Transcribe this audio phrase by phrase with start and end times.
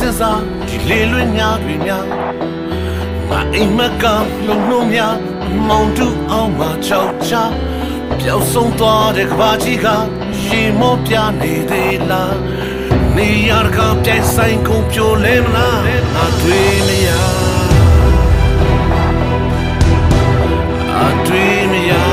[0.00, 2.04] စင်စားဒီလေလွင်များတွေများ
[3.28, 4.04] ငါအိမ်မက်က
[4.46, 5.14] လုံနှုံးများ
[5.46, 7.32] အမောင်တူအောင်မချောက်ချ
[8.18, 9.86] ပျောက်ဆုံးသွားတဲ့ကဘာကြီးက
[10.46, 12.36] ရေမောပြနေသေးလား
[13.16, 15.80] နေရကပြိုင်ဆိုင်ကုန်ပြိုလဲမလား
[16.14, 17.08] ငါတွေ့မရ
[21.00, 22.09] အတွေ့မရ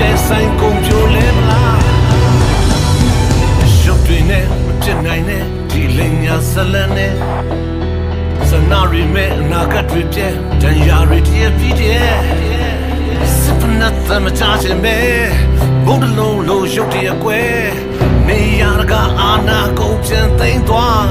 [0.00, 1.80] တကပြဲဆိုင်ကုန်ပြိုလဲမလား
[3.84, 7.14] ရုပ်တွေနဲ့မဖြစ်နိုင်တဲ့ဒီလိမ်ညာဇလန်နဲ့
[8.48, 10.28] စနာရီမဲ့အနာဂတ်တွေပြဲ
[10.60, 12.12] တန်ရာတွေတည်းပြီးတဲ့
[13.40, 14.98] စပနတ်သမချာချင်မဲ
[15.84, 17.64] ဘုံတလုံးလို့ရုပ်တည်းကွယ်
[18.26, 21.04] နေရတကအာနာကုန်ပြန်သိမ့်သွား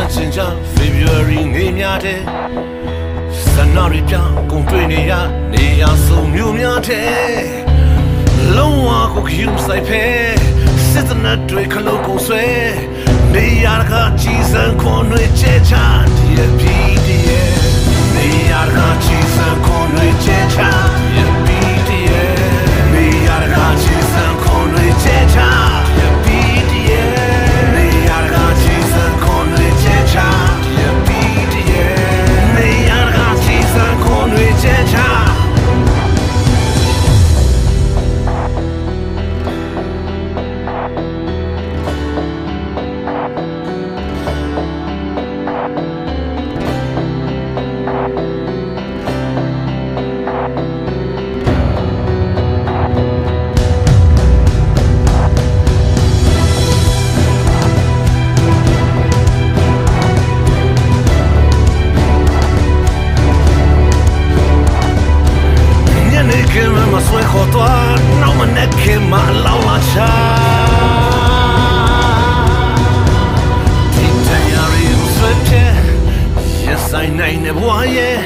[0.00, 0.40] န်ဆန်းချင်ကြ
[0.74, 2.20] February နေများတဲ့
[3.52, 5.12] စနာရီပြန်ကုန်တွေ့နေရ
[5.52, 7.06] နေရဆုံးမျိုးများတဲ့
[8.56, 10.04] လုံးဝကိုခယူဆိုင်ဖဲ
[10.90, 12.44] စစ်တနတ်တွေခလုံးကုန်ဆွဲ
[13.34, 15.74] နေရကကြီးစံခွန်တွေချဲချ
[16.16, 16.25] ဒီ
[77.46, 78.18] နဲ့ဘဝရဲ့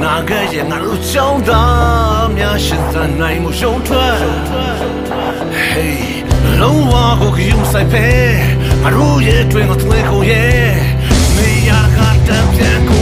[0.00, 4.18] နာဂတ်ရဲ့ငါတို့ချောင်းသားများရှင်သန်နိုင်မှုရှုံးထွက်
[5.72, 6.00] Hey
[6.60, 8.06] လုံးဝကိုကြည့်ဆိုင်ဖဲ
[8.82, 10.70] ငါတို့ရဲ့တွင်ကိုသွေးကုန်ရဲ့
[11.36, 11.98] နေရာက
[12.28, 12.99] တံပြန်ကို